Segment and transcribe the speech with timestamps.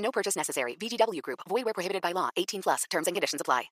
[0.00, 0.76] No purchase necessary.
[0.76, 1.40] VGW Group.
[1.48, 2.30] Void where prohibited by law.
[2.36, 2.84] 18 plus.
[2.90, 3.70] Terms and conditions apply.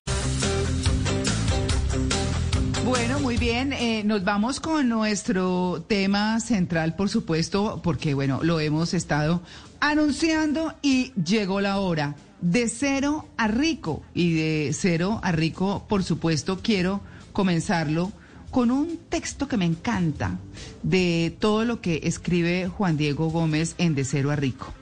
[2.85, 3.75] Bueno, muy bien.
[3.75, 9.43] Eh, nos vamos con nuestro tema central, por supuesto, porque, bueno, lo hemos estado
[9.81, 12.17] anunciando y llegó la hora.
[12.41, 14.03] De cero a rico.
[14.15, 17.03] Y de cero a rico, por supuesto, quiero
[17.33, 18.11] comenzarlo
[18.51, 20.39] con un texto que me encanta
[20.83, 24.73] de todo lo que escribe Juan Diego Gómez en De cero a rico.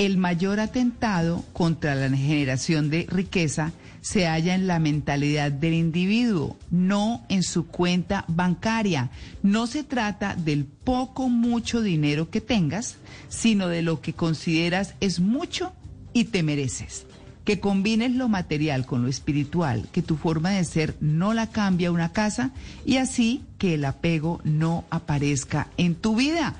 [0.00, 6.56] El mayor atentado contra la generación de riqueza se halla en la mentalidad del individuo,
[6.70, 9.10] no en su cuenta bancaria.
[9.42, 12.96] No se trata del poco, mucho dinero que tengas,
[13.28, 15.74] sino de lo que consideras es mucho
[16.14, 17.04] y te mereces.
[17.44, 21.92] Que combines lo material con lo espiritual, que tu forma de ser no la cambia
[21.92, 22.52] una casa
[22.86, 26.54] y así que el apego no aparezca en tu vida.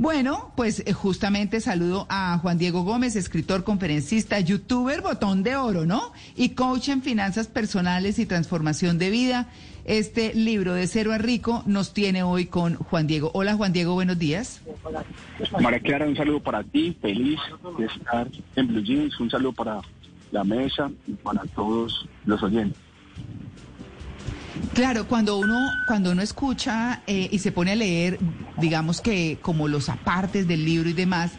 [0.00, 5.84] Bueno, pues eh, justamente saludo a Juan Diego Gómez, escritor, conferencista, youtuber, botón de oro,
[5.84, 6.14] ¿no?
[6.36, 9.48] Y coach en finanzas personales y transformación de vida.
[9.84, 13.30] Este libro de cero a rico nos tiene hoy con Juan Diego.
[13.34, 14.62] Hola Juan Diego, buenos días.
[15.60, 17.38] María Clara, un saludo para ti, feliz
[17.78, 18.26] de estar
[18.56, 19.82] en Blue Jeans, un saludo para
[20.30, 22.89] la mesa y para todos los oyentes.
[24.74, 28.18] Claro, cuando uno, cuando uno escucha eh, y se pone a leer,
[28.56, 31.32] digamos que como los apartes del libro y demás,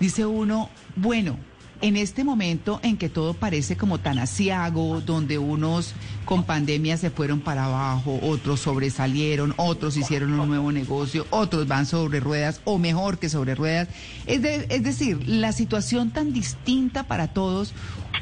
[0.00, 1.38] dice uno, bueno,
[1.82, 7.10] en este momento en que todo parece como tan asiago, donde unos con pandemia se
[7.10, 12.78] fueron para abajo, otros sobresalieron, otros hicieron un nuevo negocio, otros van sobre ruedas o
[12.78, 13.88] mejor que sobre ruedas.
[14.26, 17.74] Es, de- es decir, la situación tan distinta para todos,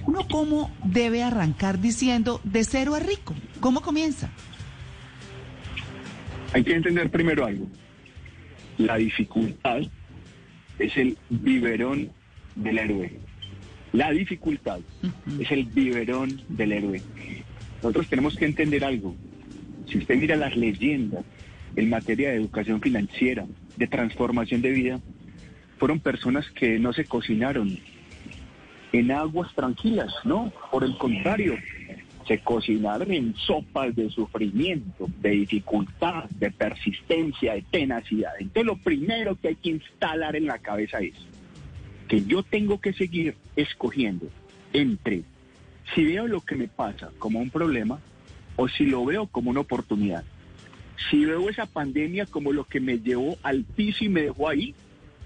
[0.07, 3.35] uno cómo debe arrancar diciendo de cero a rico.
[3.65, 4.31] ¿Cómo comienza?
[6.53, 7.67] Hay que entender primero algo.
[8.77, 9.81] La dificultad
[10.79, 12.11] es el biberón
[12.57, 13.19] del héroe.
[13.95, 14.81] La dificultad
[15.41, 17.01] es el biberón del héroe.
[17.77, 19.17] Nosotros tenemos que entender algo.
[19.87, 21.25] Si usted mira las leyendas
[21.75, 23.47] en materia de educación financiera,
[23.79, 25.01] de transformación de vida,
[25.79, 27.79] fueron personas que no se cocinaron
[28.93, 30.53] en aguas tranquilas, ¿no?
[30.71, 31.57] Por el contrario,
[32.27, 38.33] se cocinaron en sopas de sufrimiento, de dificultad, de persistencia, de tenacidad.
[38.39, 41.15] Entonces lo primero que hay que instalar en la cabeza es
[42.09, 44.29] que yo tengo que seguir escogiendo
[44.73, 45.23] entre
[45.95, 48.01] si veo lo que me pasa como un problema
[48.57, 50.25] o si lo veo como una oportunidad.
[51.11, 54.75] Si veo esa pandemia como lo que me llevó al piso y me dejó ahí,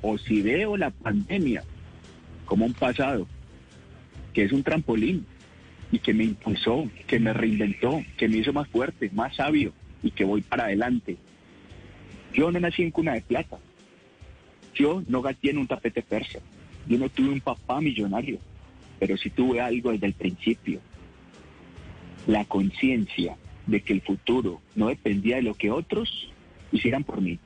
[0.00, 1.62] o si veo la pandemia
[2.46, 3.26] como un pasado,
[4.32, 5.26] que es un trampolín
[5.90, 9.72] y que me impulsó, que me reinventó, que me hizo más fuerte, más sabio
[10.02, 11.16] y que voy para adelante.
[12.32, 13.58] Yo no nací en cuna de plata.
[14.74, 16.40] Yo no gasté en un tapete persa.
[16.86, 18.38] Yo no tuve un papá millonario,
[18.98, 20.80] pero sí tuve algo desde el principio.
[22.26, 26.30] La conciencia de que el futuro no dependía de lo que otros
[26.70, 27.38] hicieran por mí,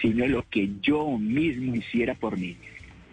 [0.00, 2.56] sino de lo que yo mismo hiciera por mí.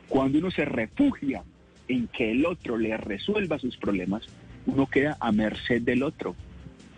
[0.08, 1.44] Cuando uno se refugia
[1.88, 4.28] en que el otro le resuelva sus problemas,
[4.66, 6.36] uno queda a merced del otro.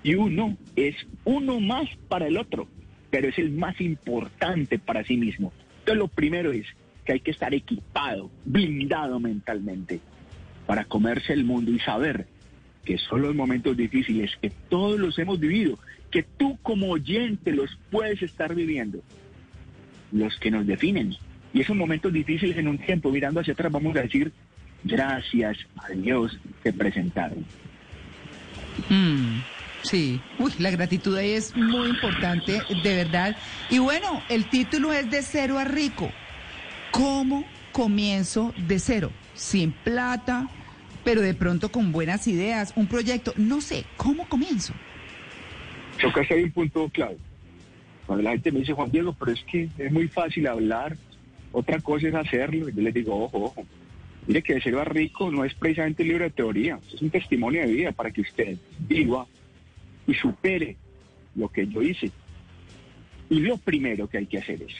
[0.03, 0.95] Y uno es
[1.25, 2.67] uno más para el otro,
[3.09, 5.51] pero es el más importante para sí mismo.
[5.79, 6.65] Entonces lo primero es
[7.05, 9.99] que hay que estar equipado, blindado mentalmente,
[10.65, 12.27] para comerse el mundo y saber
[12.83, 15.77] que son los momentos difíciles que todos los hemos vivido,
[16.09, 19.01] que tú como oyente los puedes estar viviendo,
[20.11, 21.15] los que nos definen.
[21.53, 24.31] Y esos momentos difíciles en un tiempo, mirando hacia atrás, vamos a decir,
[24.83, 27.45] gracias a Dios te presentaron.
[28.89, 29.41] Mm,
[29.83, 33.35] sí, uy, la gratitud ahí es muy importante, de verdad.
[33.69, 36.11] Y bueno, el título es de cero a rico.
[36.91, 39.11] ¿Cómo comienzo de cero?
[39.33, 40.49] Sin plata,
[41.03, 44.73] pero de pronto con buenas ideas, un proyecto, no sé, ¿cómo comienzo?
[46.01, 47.17] Tocaste ahí un punto clave.
[48.05, 50.95] Cuando la gente me dice, Juan Diego, pero es que es muy fácil hablar,
[51.51, 52.69] otra cosa es hacerlo.
[52.69, 53.65] Y yo les digo, ojo, ojo.
[54.27, 57.71] Mire que de rico no es precisamente un libro de teoría, es un testimonio de
[57.71, 59.25] vida para que usted viva
[60.05, 60.75] y supere
[61.35, 62.11] lo que yo hice.
[63.29, 64.73] Y lo primero que hay que hacer es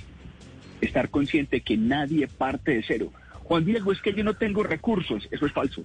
[0.82, 3.14] estar consciente que nadie parte de cero.
[3.44, 5.28] Juan Diego, es que yo no tengo recursos.
[5.32, 5.82] Eso es falso.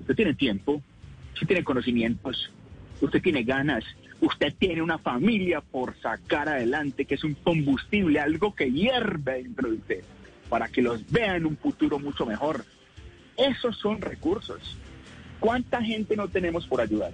[0.00, 0.82] Usted tiene tiempo,
[1.34, 2.50] usted tiene conocimientos,
[3.02, 3.84] usted tiene ganas,
[4.22, 9.68] usted tiene una familia por sacar adelante, que es un combustible, algo que hierve dentro
[9.68, 10.04] de usted,
[10.48, 12.64] para que los vea en un futuro mucho mejor.
[13.36, 14.76] Esos son recursos.
[15.40, 17.12] ¿Cuánta gente no tenemos por ayudar?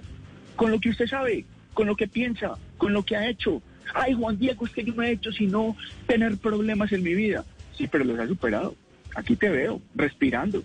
[0.55, 3.61] Con lo que usted sabe, con lo que piensa, con lo que ha hecho.
[3.93, 5.75] Ay, Juan Diego, es que yo no he hecho sino
[6.07, 7.43] tener problemas en mi vida.
[7.77, 8.75] Sí, pero los ha superado.
[9.15, 10.63] Aquí te veo, respirando.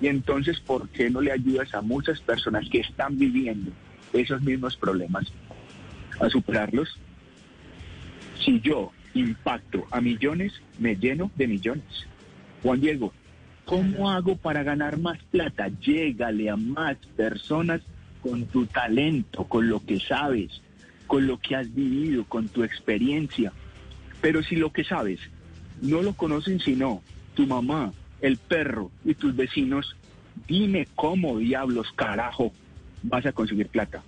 [0.00, 3.70] Y entonces, ¿por qué no le ayudas a muchas personas que están viviendo
[4.12, 5.26] esos mismos problemas
[6.20, 6.98] a superarlos?
[8.42, 12.06] Si yo impacto a millones, me lleno de millones.
[12.62, 13.12] Juan Diego,
[13.64, 15.68] ¿cómo hago para ganar más plata?
[15.80, 17.80] Llégale a más personas
[18.22, 20.60] con tu talento, con lo que sabes,
[21.06, 23.52] con lo que has vivido, con tu experiencia.
[24.20, 25.20] Pero si lo que sabes
[25.80, 27.02] no lo conocen sino
[27.34, 29.96] tu mamá, el perro y tus vecinos,
[30.46, 32.52] dime cómo diablos carajo
[33.02, 34.02] vas a conseguir plata.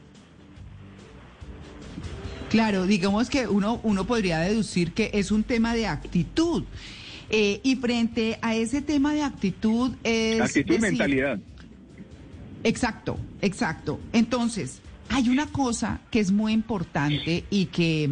[2.51, 6.65] Claro, digamos que uno, uno podría deducir que es un tema de actitud.
[7.35, 10.39] Eh, y frente a ese tema de actitud es...
[10.39, 11.41] Actitud y mentalidad.
[12.63, 13.99] Exacto, exacto.
[14.13, 18.11] Entonces, hay una cosa que es muy importante y que,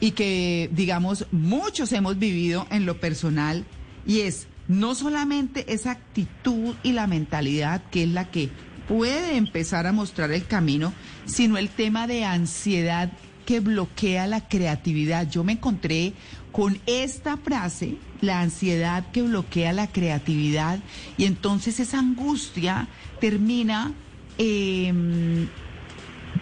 [0.00, 3.66] y que, digamos, muchos hemos vivido en lo personal
[4.06, 8.48] y es no solamente esa actitud y la mentalidad que es la que
[8.88, 10.94] puede empezar a mostrar el camino,
[11.26, 13.12] sino el tema de ansiedad
[13.44, 15.28] que bloquea la creatividad.
[15.28, 16.12] Yo me encontré
[16.52, 20.78] con esta frase, la ansiedad que bloquea la creatividad,
[21.16, 22.88] y entonces esa angustia
[23.20, 23.92] termina,
[24.38, 25.48] em,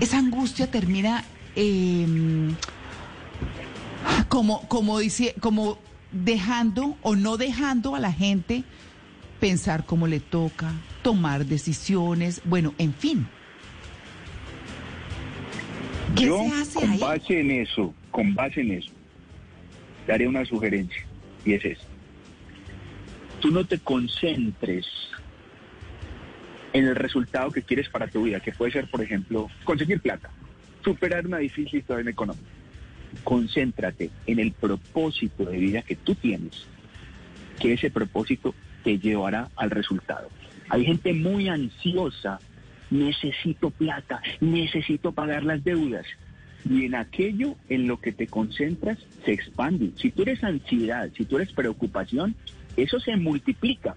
[0.00, 1.24] esa angustia termina
[1.56, 2.54] em,
[4.28, 4.98] como, como
[5.40, 5.78] como
[6.12, 8.64] dejando o no dejando a la gente
[9.40, 10.72] pensar cómo le toca,
[11.02, 13.26] tomar decisiones, bueno, en fin.
[16.16, 16.98] ¿Qué Yo, se hace con ahí?
[16.98, 18.92] base en eso, con base en eso,
[20.06, 21.04] daré una sugerencia,
[21.44, 21.86] y es esta.
[23.40, 24.86] Tú no te concentres
[26.72, 30.30] en el resultado que quieres para tu vida, que puede ser, por ejemplo, conseguir plata,
[30.84, 32.46] superar una difícil situación económica.
[33.24, 36.66] Concéntrate en el propósito de vida que tú tienes,
[37.60, 40.28] que ese propósito te llevará al resultado.
[40.68, 42.38] Hay gente muy ansiosa,
[42.92, 46.06] necesito plata, necesito pagar las deudas.
[46.68, 49.90] Y en aquello en lo que te concentras se expande.
[49.96, 52.36] Si tú eres ansiedad, si tú eres preocupación,
[52.76, 53.96] eso se multiplica.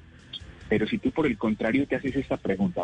[0.67, 2.81] Pero si tú por el contrario te haces esta pregunta,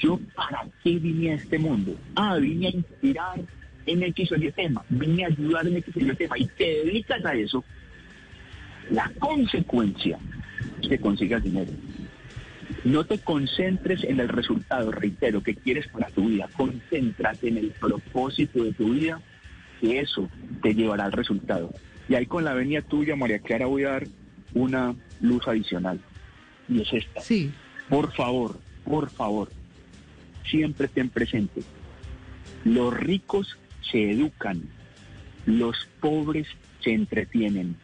[0.00, 1.94] ¿yo para qué vine a este mundo?
[2.16, 3.40] Ah, vine a inspirar
[3.86, 6.64] en X o Y tema, vine a ayudar en X o Y tema y te
[6.84, 7.64] dedicas a eso,
[8.90, 10.18] la consecuencia
[10.82, 11.70] es que consigas dinero.
[12.84, 16.48] No te concentres en el resultado, reitero, que quieres para tu vida.
[16.56, 19.20] Concéntrate en el propósito de tu vida,
[19.80, 20.28] que eso
[20.62, 21.72] te llevará al resultado.
[22.08, 24.06] Y ahí con la venia tuya, María Clara, voy a dar
[24.54, 26.00] una luz adicional.
[26.68, 27.20] Y es esta.
[27.20, 27.50] Sí.
[27.88, 29.50] Por favor, por favor,
[30.44, 31.62] siempre ten presente.
[32.64, 33.58] Los ricos
[33.90, 34.62] se educan,
[35.46, 36.46] los pobres
[36.80, 37.76] se entretienen.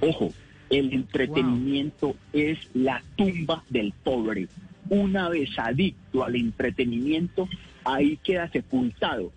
[0.00, 0.32] Ojo,
[0.72, 4.48] el entretenimiento es la tumba del pobre.
[4.88, 7.48] Una vez adicto al entretenimiento,
[7.84, 9.32] ahí queda sepultado.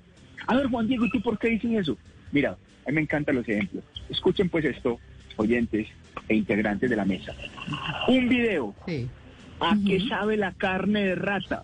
[0.48, 1.98] A ver, Juan Diego, ¿y tú por qué dices eso?
[2.32, 2.52] Mira,
[2.86, 3.84] a mí me encantan los ejemplos.
[4.10, 4.98] Escuchen pues esto,
[5.36, 5.88] oyentes
[6.30, 7.34] e integrantes de la mesa.
[8.08, 9.08] Un video Sí.
[9.60, 11.64] ¿A qué sabe la carne de rata?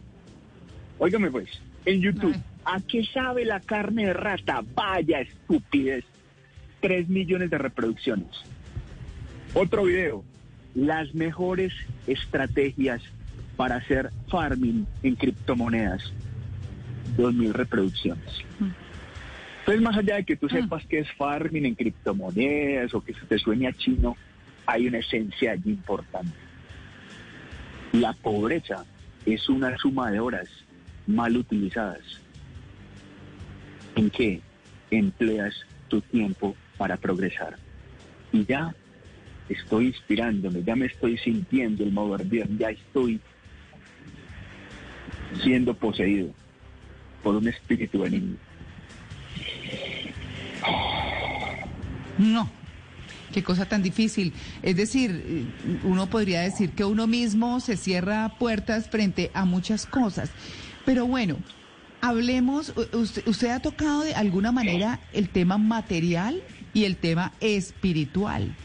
[0.98, 1.50] Óigame pues,
[1.86, 2.36] en YouTube.
[2.64, 4.64] ¿a qué sabe la carne de rata?
[4.76, 6.06] Vaya estupidez.
[6.80, 8.28] Tres millones de reproducciones.
[9.54, 10.24] Otro video,
[10.76, 11.74] las mejores
[12.08, 13.02] estrategias
[13.58, 16.14] para hacer farming en criptomonedas.
[17.18, 18.46] Dos mil reproducciones.
[19.60, 23.26] Entonces, más allá de que tú sepas qué es farming en criptomonedas o que se
[23.26, 24.16] te suene a chino,
[24.66, 26.36] hay una esencia allí importante.
[27.92, 28.86] La pobreza
[29.26, 30.48] es una suma de horas
[31.08, 32.22] mal utilizadas.
[33.96, 34.42] ¿En qué
[34.90, 35.54] empleas
[35.90, 37.58] tu tiempo para progresar?
[38.32, 38.74] Y ya
[39.50, 43.20] estoy inspirándome, ya me estoy sintiendo el mover bien, ya estoy
[45.42, 46.34] siendo poseído
[47.24, 48.36] por un espíritu benigno.
[52.18, 52.50] No,
[53.34, 54.34] qué cosa tan difícil.
[54.62, 55.48] Es decir,
[55.84, 60.30] uno podría decir que uno mismo se cierra puertas frente a muchas cosas.
[60.86, 61.38] Pero bueno,
[62.02, 66.42] hablemos, usted, usted ha tocado de alguna manera el tema material
[66.74, 68.56] y el tema espiritual.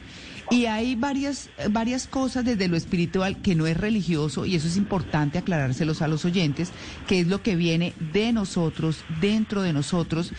[0.51, 4.77] Y hay varias, varias cosas desde lo espiritual que no es religioso, y eso es
[4.77, 6.71] importante aclarárselos a los oyentes,
[7.09, 10.33] que es lo que viene de nosotros, dentro de nosotros.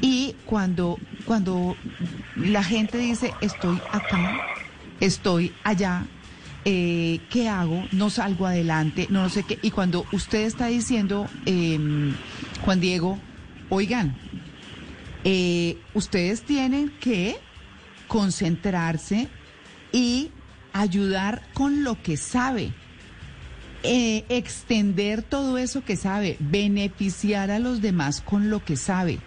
[0.00, 1.76] Y cuando, cuando
[2.36, 4.40] la gente dice, estoy acá,
[5.00, 6.06] estoy allá,
[6.64, 7.84] eh, ¿qué hago?
[7.92, 9.58] No salgo adelante, no, sé qué.
[9.62, 12.14] Y cuando usted está diciendo, em,
[12.62, 13.18] Juan Diego,
[13.70, 14.16] oigan,
[15.24, 17.38] eh, ustedes tienen que
[18.06, 19.28] concentrarse
[19.92, 20.30] y
[20.72, 22.72] ayudar con lo que sabe.
[23.84, 29.20] Eh, extender todo eso que sabe, beneficiar a los demás con lo que sabe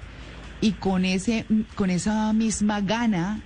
[0.60, 3.42] y con ese con esa misma gana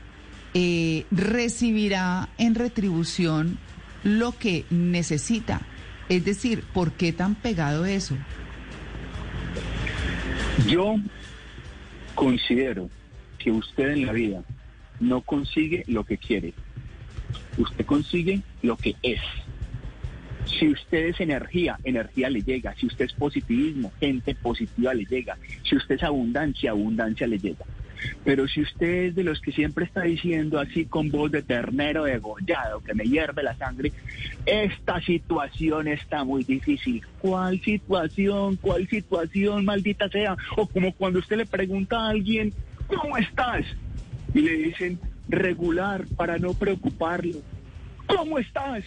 [0.54, 3.58] eh, recibirá en retribución
[4.04, 5.62] lo que necesita.
[6.10, 8.16] Es decir, ¿por qué tan pegado eso?
[10.68, 10.96] Yo
[12.14, 12.90] considero
[13.38, 14.44] que usted en la vida
[15.00, 16.54] no consigue lo que quiere.
[17.58, 19.22] Usted consigue lo que es.
[20.46, 22.76] Si usted es energía, energía le llega.
[22.76, 25.38] Si usted es positivismo, gente positiva le llega.
[25.64, 27.66] Si usted es abundancia, abundancia le llega.
[28.24, 32.04] Pero si usted es de los que siempre está diciendo así con voz de ternero
[32.04, 33.92] degollado, que me hierve la sangre,
[34.46, 37.02] esta situación está muy difícil.
[37.20, 38.58] ¿Cuál situación?
[38.58, 40.38] ¿Cuál situación, maldita sea?
[40.58, 42.54] O como cuando usted le pregunta a alguien,
[42.88, 43.66] ¿cómo estás?
[44.34, 47.40] Y le dicen, regular para no preocuparlo.
[48.08, 48.84] ¿Cómo estás?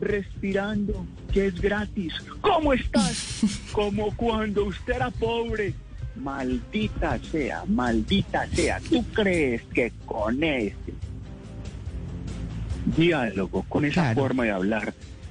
[0.00, 2.14] Respirando, que es gratis.
[2.40, 3.40] ¿Cómo estás?
[3.72, 5.74] Como cuando usted era pobre
[6.16, 10.74] maldita sea, maldita sea, ¿tú crees que con ese
[12.96, 14.20] diálogo, con esa Claro.
[14.22, 14.94] forma de hablar,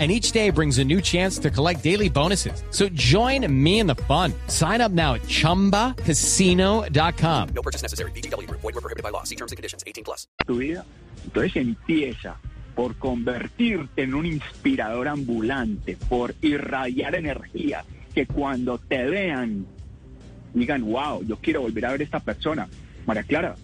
[0.00, 2.62] And each day brings a new chance to collect daily bonuses.
[2.70, 4.32] So join me in the fun.
[4.46, 7.48] Sign up now at chumbacasino.com.
[7.52, 8.12] No purchase necessary.
[8.12, 8.60] Group.
[8.60, 9.24] Void were prohibited by law.
[9.24, 9.82] See terms and conditions.
[9.84, 10.28] 18 plus.
[10.46, 10.84] tu vida.
[11.24, 12.36] Entonces empieza
[12.76, 19.66] por convertirte en un inspirador ambulante, por irradiar energía, que cuando te vean
[20.54, 22.68] digan, wow, yo quiero volver a ver a esta persona.
[23.04, 23.56] María Clara,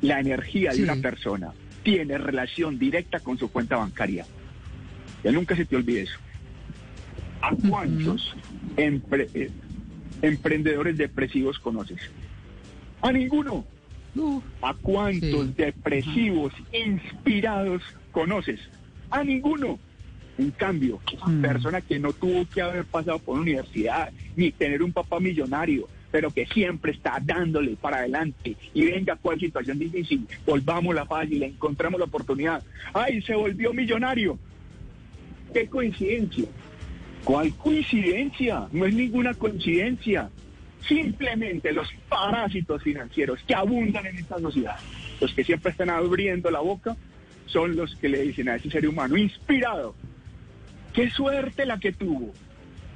[0.00, 0.78] la energía Sí.
[0.78, 1.52] de una persona
[1.82, 4.24] tiene relación directa con su cuenta bancaria.
[5.24, 6.18] Ya nunca se te olvide eso.
[7.42, 8.34] ¿A cuántos
[8.76, 9.50] empre- eh,
[10.22, 11.98] emprendedores depresivos conoces?
[13.02, 13.64] A ninguno.
[14.62, 15.54] ¿A cuántos Sí.
[15.56, 18.60] depresivos inspirados conoces?
[19.10, 19.78] A ninguno.
[20.38, 21.40] En cambio, Mm.
[21.42, 25.86] persona que no tuvo que haber pasado por una universidad, ni tener un papá millonario,
[26.10, 31.42] pero que siempre está dándole para adelante y venga cuál situación difícil, volvamos la fácil,
[31.42, 32.62] encontramos la oportunidad.
[32.94, 34.38] ¡Ay, se volvió millonario!
[35.52, 36.46] ¡Qué coincidencia!
[37.24, 38.66] ¿Cuál coincidencia?
[38.72, 40.30] No es ninguna coincidencia.
[40.88, 44.76] Simplemente los parásitos financieros que abundan en esta sociedad,
[45.20, 46.96] los que siempre están abriendo la boca,
[47.46, 49.94] son los que le dicen a ese ser humano inspirado,
[50.94, 52.32] qué suerte la que tuvo.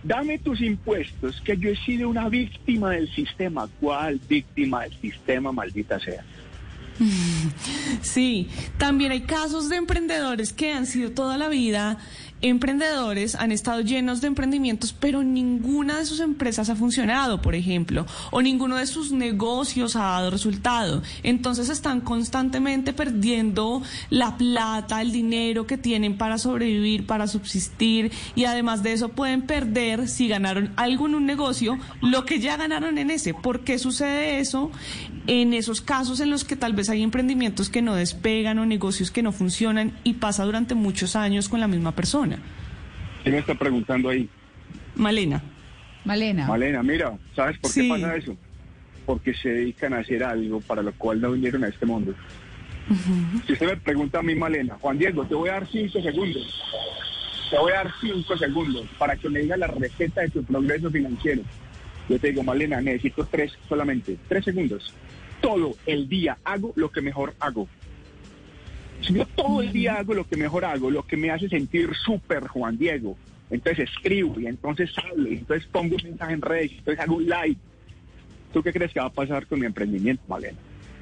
[0.02, 3.68] Dame tus impuestos, que yo he sido una víctima del sistema.
[3.80, 6.24] ¿Cuál víctima del sistema, maldita sea?
[8.02, 11.98] Sí, también hay casos de emprendedores que han sido toda la vida
[12.40, 18.06] emprendedores, han estado llenos de emprendimientos, pero ninguna de sus empresas ha funcionado, por ejemplo,
[18.30, 21.02] o ninguno de sus negocios ha dado resultado.
[21.22, 28.44] Entonces están constantemente perdiendo la plata, el dinero que tienen para sobrevivir, para subsistir, y
[28.44, 32.98] además de eso pueden perder, si ganaron algo en un negocio, lo que ya ganaron
[32.98, 33.34] en ese.
[33.34, 34.70] ¿Por qué sucede eso?
[35.26, 39.10] En esos casos en los que tal vez hay emprendimientos que no despegan o negocios
[39.10, 42.38] que no funcionan y pasa durante muchos años con la misma persona.
[43.22, 44.28] ¿Quién me está preguntando ahí?
[44.96, 45.42] Malena.
[46.04, 46.46] Malena.
[46.46, 47.88] Malena, mira, ¿sabes por qué Sí.
[47.88, 48.36] pasa eso?
[49.06, 52.14] Porque se dedican a hacer algo para lo cual no vinieron a este mundo.
[53.46, 56.60] Si usted me pregunta a mí, Malena, Juan Diego, te voy a dar cinco segundos.
[57.50, 60.90] Te voy a dar cinco segundos para que me diga la receta de tu progreso
[60.90, 61.40] financiero.
[62.08, 64.92] Yo te digo, Malena, necesito tres solamente, tres segundos.
[65.40, 67.68] Todo el día hago lo que mejor hago.
[69.00, 71.90] Si yo todo el día hago lo que mejor hago, lo que me hace sentir
[71.94, 73.16] súper Juan Diego,
[73.50, 77.16] entonces escribo y entonces hablo, y entonces pongo un mensaje en redes, y entonces hago
[77.16, 77.56] un live.
[78.52, 80.58] ¿Tú qué crees que va a pasar con mi emprendimiento, Malena?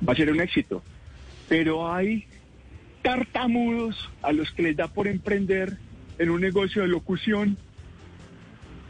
[0.07, 0.83] Va a ser un éxito.
[1.49, 2.25] Pero hay
[3.03, 5.77] tartamudos a los que les da por emprender
[6.19, 7.59] en un negocio de locución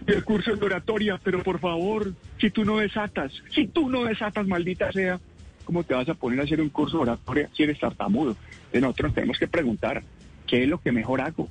[0.07, 4.47] el curso de oratoria, pero por favor, Si tú no desatas, si tú no desatas,
[4.47, 5.21] maldita sea,
[5.65, 8.37] ¿cómo te vas a poner a hacer un curso de oratoria si eres tartamudo?
[8.73, 10.03] De nosotros tenemos que preguntar,
[10.47, 11.49] ¿qué es lo que mejor hago?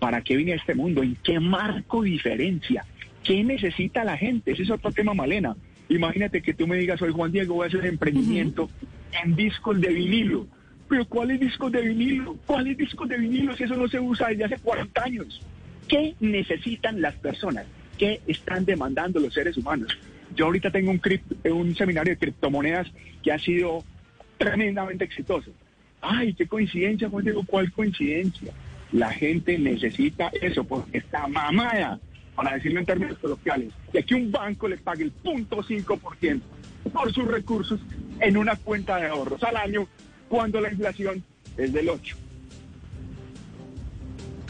[0.00, 1.02] ¿Para qué vine a este mundo?
[1.02, 2.84] ¿En qué marco diferencia?
[3.22, 4.52] ¿Qué necesita la gente?
[4.52, 5.54] Ese es otro tema, Malena.
[5.88, 8.68] Imagínate que tú me digas, soy Juan Diego, voy a hacer emprendimiento
[9.22, 10.46] en discos de vinilo.
[10.88, 12.36] Pero ¿cuáles discos de vinilo?
[12.46, 15.40] ¿Cuáles discos de vinilo si eso no se usa desde hace 40 años?
[15.86, 17.66] ¿Qué necesitan las personas?
[18.02, 19.96] ¿Qué están demandando los seres humanos?
[20.34, 22.88] Yo ahorita tengo un, seminario de criptomonedas
[23.22, 23.84] que ha sido
[24.38, 25.52] tremendamente exitoso.
[26.00, 28.52] Ay, qué coincidencia, Juan Diego, ¿cuál coincidencia?
[28.90, 32.00] La gente necesita eso porque está mamada,
[32.34, 36.40] para decirlo en términos coloquiales, de que un banco le pague el 0.5%
[36.92, 37.78] por sus recursos
[38.18, 39.86] en una cuenta de ahorros al año
[40.28, 41.22] cuando la inflación
[41.56, 42.16] es del 8.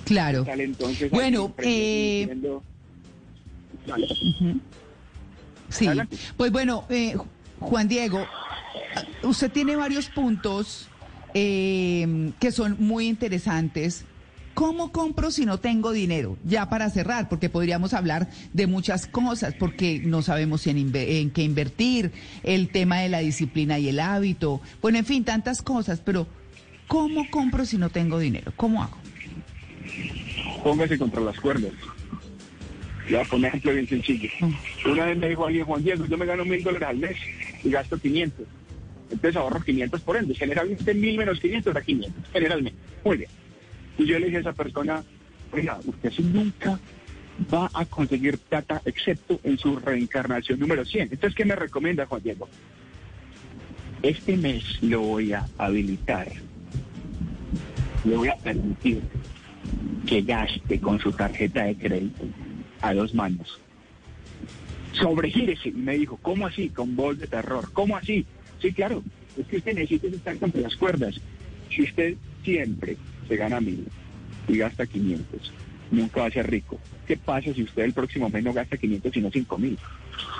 [0.06, 0.46] Claro.
[0.48, 2.26] Entonces Bueno, aquí
[5.68, 6.16] Sí, Adelante.
[6.36, 7.16] pues bueno, eh,
[7.60, 8.26] Juan Diego,
[9.22, 10.88] usted tiene varios puntos
[11.34, 14.04] eh, que son muy interesantes.
[14.54, 16.36] ¿Cómo compro si no tengo dinero?
[16.44, 21.42] Ya para cerrar, porque podríamos hablar de muchas cosas, porque no sabemos en, en qué
[21.42, 22.12] invertir,
[22.42, 26.26] el tema de la disciplina y el hábito, bueno, en fin, tantas cosas, pero
[26.86, 28.52] ¿cómo compro si no tengo dinero?
[28.54, 28.98] ¿Cómo hago?
[30.62, 31.72] póngase contra las cuerdas.
[33.12, 34.30] Le voy a poner un ejemplo bien sencillo.
[34.90, 37.16] Una vez me dijo alguien, Juan Diego, yo me gano mil dólares al mes
[37.62, 38.46] y gasto 500.
[39.10, 40.34] Entonces ahorro 500 por ende.
[40.34, 42.78] Generalmente mil menos 500 da 500, generalmente.
[43.04, 43.30] Muy bien.
[43.98, 45.04] Y yo le dije a esa persona,
[45.52, 46.80] oiga, usted nunca
[47.52, 51.10] va a conseguir plata excepto en su reencarnación número 100.
[51.12, 52.48] Entonces, ¿qué me recomienda Juan Diego?
[54.02, 56.28] Este mes lo voy a habilitar.
[58.06, 59.02] Le voy a permitir
[60.06, 62.24] que gaste con su tarjeta de crédito
[62.82, 63.58] a dos manos.
[64.92, 65.70] Sobregírese.
[65.70, 66.68] Y me dijo, ¿cómo así?
[66.68, 67.70] Con voz de terror.
[67.72, 68.26] ¿Cómo así?
[68.60, 69.02] Sí, claro.
[69.38, 71.14] Es que usted necesita estar contra las cuerdas.
[71.70, 72.96] Si usted siempre
[73.28, 73.86] se gana mil
[74.48, 75.52] y gasta 500,
[75.90, 76.78] nunca va a ser rico.
[77.06, 79.78] ¿Qué pasa si usted el próximo mes no gasta 500 sino 5 mil?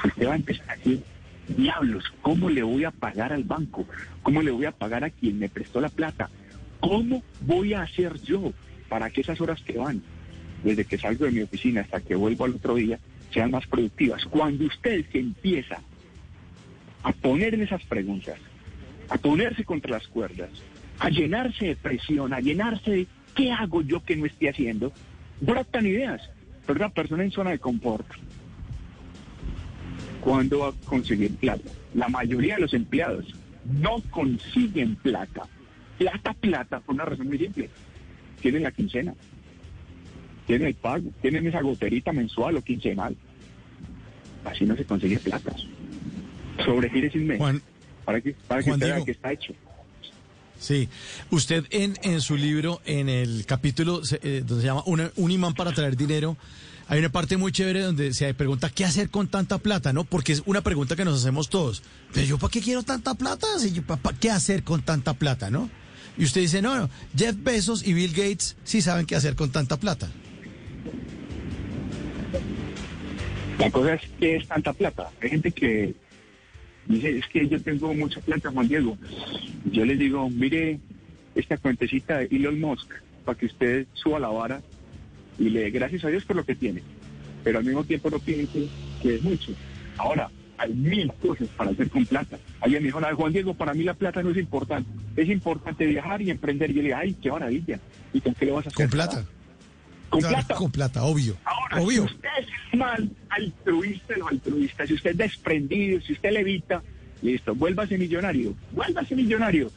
[0.05, 1.03] Usted va a empezar a decir,
[1.49, 3.87] diablos, ¿cómo le voy a pagar al banco?
[4.23, 6.29] ¿Cómo le voy a pagar a quien me prestó la plata?
[6.81, 8.53] ¿Cómo voy a hacer yo
[8.89, 10.03] para que esas horas que van,
[10.63, 12.99] desde que salgo de mi oficina hasta que vuelvo al otro día,
[13.33, 14.25] sean más productivas?
[14.27, 15.79] Cuando usted se empieza
[17.03, 18.39] a poner en esas preguntas,
[19.09, 20.51] a ponerse contra las cuerdas,
[20.99, 24.93] a llenarse de presión, a llenarse de ¿qué hago yo que no esté haciendo?
[25.41, 26.23] Brotan ideas,
[26.67, 28.07] pero una persona en zona de confort,
[30.21, 31.71] ¿cuándo va a conseguir plata?
[31.95, 33.27] La mayoría de los empleados
[33.65, 35.43] no consiguen plata.
[35.99, 37.69] Plata, plata, por una razón muy simple.
[38.41, 39.15] Tienen la quincena,
[40.47, 43.17] tienen el pago, tienen esa goterita mensual o quincenal.
[44.45, 45.55] Así no se consigue plata.
[46.65, 47.39] Sobregire sin mes.
[47.39, 47.63] Juan,
[48.05, 49.53] para que, para que Juan usted vea que está hecho.
[50.59, 50.89] Sí,
[51.31, 55.31] usted en, en su libro, en el capítulo se- eh, donde se llama Una- Un
[55.33, 56.37] imán para traer dinero,
[56.89, 60.05] hay una parte muy chévere donde se pregunta qué hacer con tanta plata, ¿no?
[60.05, 61.83] Porque es una pregunta que nos hacemos todos.
[62.13, 63.47] Pero yo, ¿para qué quiero tanta plata?
[63.59, 65.69] Si yo, ¿pa- pa- ¿Qué hacer con tanta plata, no?
[66.19, 69.51] Y usted dice, no, no, Jeff Bezos y Bill Gates sí saben qué hacer con
[69.51, 70.11] tanta plata.
[73.59, 75.11] La cosa es que es tanta plata.
[75.21, 75.95] Hay gente que
[76.87, 78.97] dice, es que yo tengo mucha plata, Juan Diego.
[79.71, 80.81] Yo les digo, mire
[81.35, 82.91] esta cuentecita de Elon Musk
[83.25, 84.61] para que usted suba la vara
[85.39, 86.83] y le dé gracias a Dios por lo que tiene.
[87.45, 88.69] Pero al mismo tiempo no piense
[89.01, 89.53] que es mucho.
[89.97, 92.39] Ahora, hay mil cosas para hacer con plata.
[92.61, 94.89] Alguien me dijo, "No, Juan Diego, para mí la plata no es importante.
[95.17, 96.71] Es importante viajar y emprender.
[96.71, 97.81] Y yo le dije, ay, qué maravilla.
[98.13, 98.89] ¿Y con qué lo vas a hacer?
[98.89, 99.25] Con plata.
[100.13, 100.55] Con Claro, plata.
[100.57, 101.37] Con plata, obvio.
[101.45, 102.07] Ahora, obvio.
[102.07, 106.83] si usted es mal altruista o altruista, si usted es desprendido, si usted levita,
[107.23, 109.71] listo, vuélvase millonario, vuélvase millonario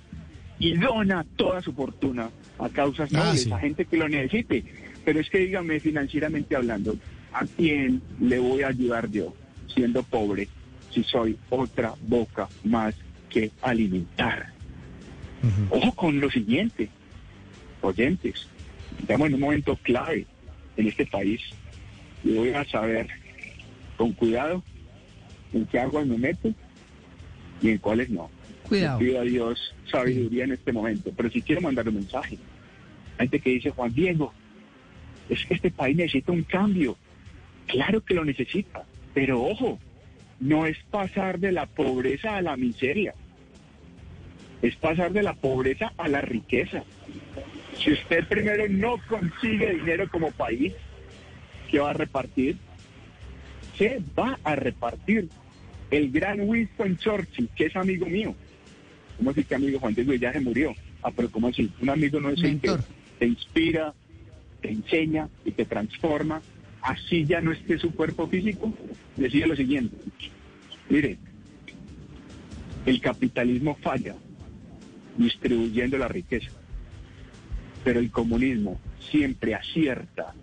[0.59, 3.51] y dona toda su fortuna a causas Ah, nobles, sí.
[3.51, 4.65] a gente que lo necesite.
[5.05, 6.97] Pero es que dígame financieramente hablando,
[7.31, 9.33] ¿a quién le voy a ayudar yo
[9.73, 10.49] siendo pobre
[10.91, 12.93] si soy otra boca más
[13.29, 14.51] que alimentar?
[15.69, 16.89] Ojo con lo siguiente,
[17.81, 18.47] oyentes,
[18.99, 20.25] estamos en un momento clave
[20.77, 21.41] en este país
[22.23, 23.07] y voy a saber
[23.97, 24.63] con cuidado
[25.53, 26.53] en qué aguas me meto
[27.61, 28.29] y en cuáles no.
[28.67, 28.99] Cuidado.
[28.99, 32.37] Le pido a Dios sabiduría en este momento, pero si quiero mandar un mensaje.
[33.17, 34.33] Hay gente que dice, Juan Diego,
[35.29, 36.97] es que este país necesita un cambio.
[37.67, 39.79] Claro que lo necesita, pero ojo,
[40.39, 43.13] no es pasar de la pobreza a la miseria,
[44.61, 46.83] es pasar de la pobreza a la riqueza.
[47.85, 50.73] Si usted primero no consigue dinero como país,
[51.69, 52.57] ¿qué va a repartir?
[53.77, 55.29] Se va a repartir.
[55.91, 58.33] El gran Winston Churchill, que es amigo mío.
[59.17, 60.73] ¿Cómo así que amigo Juan Diego ya se murió?
[61.03, 61.71] Ah, pero ¿cómo así?
[61.79, 62.75] Un amigo no es el que
[63.19, 63.93] te inspira,
[64.61, 66.41] te enseña y te transforma.
[66.81, 68.73] Así ya no esté su cuerpo físico.
[69.15, 69.95] Decía lo siguiente.
[70.89, 71.19] Mire,
[72.87, 74.15] el capitalismo falla
[75.17, 76.49] distribuyendo la riqueza,
[77.85, 78.79] pero el comunismo
[79.11, 80.33] siempre acierta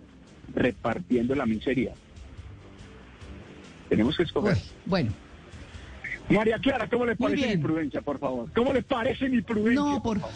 [0.55, 1.93] repartiendo la miseria.
[3.89, 4.55] Tenemos que escoger.
[4.55, 5.11] Uy, bueno,
[6.29, 8.49] María Clara, ¿cómo le parece mi prudencia, por favor?
[8.55, 9.75] ¿Cómo le parece mi prudencia?
[9.75, 10.19] no, por...
[10.19, 10.27] No,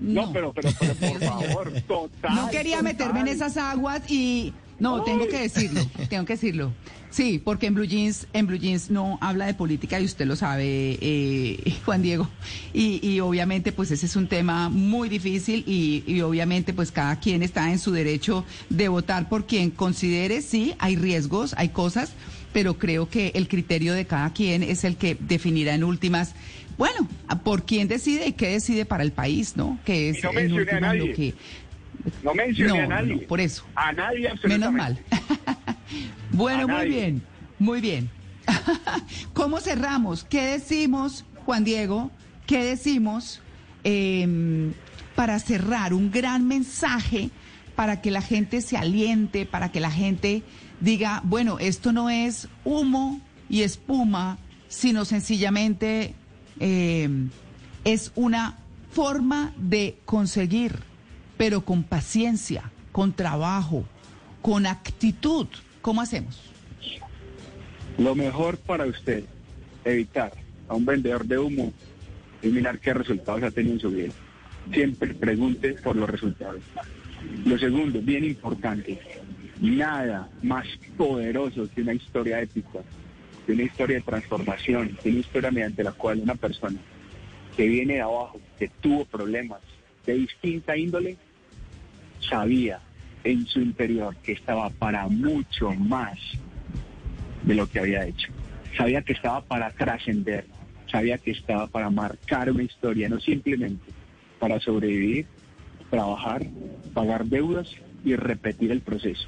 [0.00, 2.34] No, pero, pero, pero, por favor, total.
[2.34, 6.72] No quería meterme en esas aguas y no, tengo que decirlo, tengo que decirlo.
[7.10, 10.36] Sí, porque en Blue Jeans, en Blue Jeans no habla de política y usted lo
[10.36, 12.28] sabe, eh, Juan Diego.
[12.74, 17.18] Y, y obviamente pues ese es un tema muy difícil y, y obviamente pues cada
[17.18, 22.12] quien está en su derecho de votar por quien considere, sí, hay riesgos, hay cosas,
[22.52, 26.34] pero creo que el criterio de cada quien es el que definirá en últimas,
[26.76, 27.08] bueno,
[27.42, 29.78] por quién decide y qué decide para el país, ¿no?
[29.84, 31.08] Que es Y no en mencioné a últimas nadie.
[31.08, 31.34] lo que...
[32.22, 33.14] No mencioné No, a nadie.
[33.16, 33.64] no, por eso.
[33.74, 34.98] A nadie Menos mal.
[35.10, 35.78] absolutamente.
[36.32, 36.88] bueno, A muy nadie.
[36.90, 37.22] bien,
[37.58, 38.10] muy bien.
[39.34, 40.24] ¿Cómo cerramos?
[40.24, 42.10] ¿Qué decimos, Juan Diego?
[42.46, 43.40] ¿Qué decimos
[43.84, 44.72] eh,
[45.14, 47.30] para cerrar un gran mensaje
[47.76, 50.42] para que la gente se aliente, para que la gente
[50.80, 56.14] diga, bueno, esto no es humo y espuma, sino sencillamente
[56.60, 57.08] eh,
[57.84, 58.58] es una
[58.90, 60.80] forma de conseguir,
[61.38, 63.86] pero con paciencia, con trabajo,
[64.42, 65.46] con actitud.
[65.80, 66.42] ¿Cómo hacemos?
[67.96, 69.24] Lo mejor para usted,
[69.84, 70.32] evitar
[70.68, 71.72] a un vendedor de humo
[72.42, 74.12] y mirar qué resultados ha tenido en su vida.
[74.72, 76.60] Siempre pregunte por los resultados.
[77.44, 79.00] Lo segundo, bien importante,
[79.60, 82.80] nada más poderoso que una historia épica,
[83.46, 86.78] que una historia de transformación, que una historia mediante la cual una persona
[87.56, 89.60] que viene de abajo, que tuvo problemas
[90.06, 91.16] de distinta índole,
[92.20, 92.80] sabía
[93.24, 96.18] en su interior que estaba para mucho más
[97.42, 98.28] de lo que había hecho.
[98.76, 100.44] Sabía que estaba para trascender,
[100.90, 103.92] sabía que estaba para marcar una historia, no simplemente
[104.38, 105.26] para sobrevivir,
[105.90, 106.46] trabajar,
[106.94, 109.26] pagar deudas y repetir el proceso.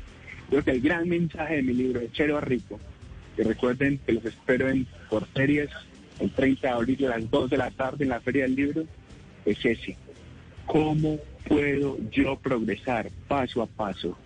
[0.48, 2.78] Creo que el gran mensaje de mi libro, de Chero a Rico,
[3.36, 5.70] que recuerden que los espero en por series
[6.18, 8.84] el 30 de abril a las 2 de la tarde en la Feria del Libro,
[9.44, 9.96] es ese.
[10.66, 14.16] ¿Cómo puedo yo progresar paso a paso,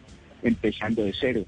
[0.43, 1.45] empezando de cero?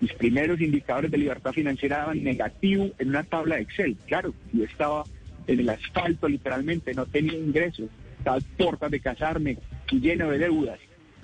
[0.00, 3.96] Mis primeros indicadores de libertad financiera daban negativo en una tabla de Excel.
[4.06, 5.04] Claro, yo estaba
[5.46, 9.58] en el asfalto literalmente, no tenía ingresos, estaba puertas de casarme
[9.90, 10.78] y lleno de deudas,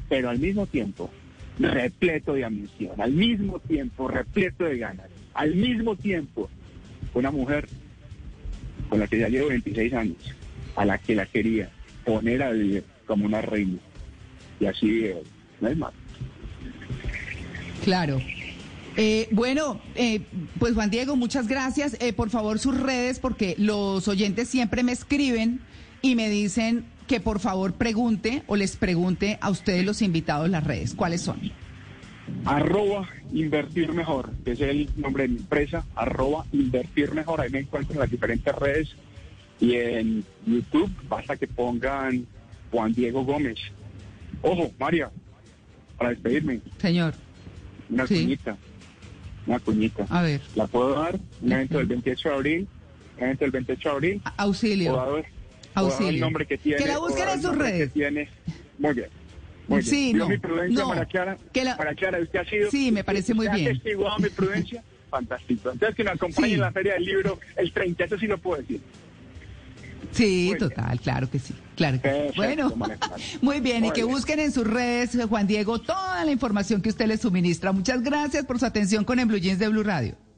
[0.08, 1.10] pero al mismo tiempo
[1.58, 6.50] repleto de ambición, al mismo tiempo repleto de ganas, al mismo tiempo
[7.12, 7.68] una mujer
[8.88, 10.34] con la que ya llevo 26 años,
[10.74, 11.70] a la que la quería
[12.04, 13.78] poner a vivir como una reina.
[14.60, 15.22] Y así eh,
[15.60, 15.92] no es más.
[17.84, 18.20] Claro.
[18.96, 20.22] Eh, bueno, eh,
[20.58, 21.96] pues Juan Diego, muchas gracias.
[22.16, 25.60] Por favor, sus redes, porque los oyentes siempre me escriben
[26.00, 30.64] y me dicen que por favor pregunte o les pregunte a ustedes los invitados las
[30.64, 30.94] redes.
[30.94, 31.40] ¿Cuáles son?
[32.44, 37.60] Arroba invertir mejor, que es el nombre de mi empresa, arroba invertir mejor, ahí me
[37.60, 38.94] encuentro en las diferentes redes
[39.60, 42.26] y en YouTube basta que pongan
[42.74, 43.56] Juan Diego Gómez.
[44.42, 45.08] Ojo, María,
[45.96, 47.14] para despedirme, Señor,
[47.88, 48.16] una Sí.
[48.22, 48.56] cuñita,
[49.46, 50.06] una cuñita.
[50.10, 52.68] a ver, La puedo dar, un evento del 28 de abril,
[53.16, 54.96] un evento del 28 de abril, auxilio.
[54.96, 55.24] dar, o dar
[55.74, 56.08] Auxilio.
[56.10, 56.82] el nombre que tiene.
[56.82, 57.88] Que la busquen en sus redes.
[57.92, 58.28] que tiene.
[58.78, 59.06] Muy bien.
[59.68, 59.90] Muy bien.
[59.90, 62.70] Sí, no, mi prudencia, no, María Clara, que la- María Clara, usted ha sido...
[62.72, 63.68] Sí, me parece muy bien.
[63.68, 65.70] ha testiguado mi prudencia, fantástico.
[65.70, 66.54] Entonces, que me acompañe Sí.
[66.54, 68.80] en la Feria del Libro el 30, eso sí lo puedo decir.
[70.12, 72.36] Sí, Muy total, claro que sí, claro que sí.
[72.36, 72.72] Bueno,
[73.42, 74.14] muy bien, y que bien.
[74.14, 77.72] busquen en sus redes, Juan Diego, toda la información que usted les suministra.
[77.72, 80.16] Muchas gracias por su atención con el Blue Jeans de Blue Radio.